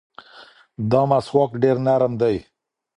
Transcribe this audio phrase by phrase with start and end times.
[0.91, 2.35] دا مسواک ډېر نرم دی.